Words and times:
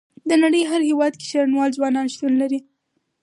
د 0.29 0.31
نړۍ 0.43 0.63
هر 0.71 0.81
هيواد 0.89 1.13
کې 1.19 1.25
شرنوال 1.31 1.69
ځوانان 1.77 2.05
شتون 2.13 2.33
لري. 2.41 2.59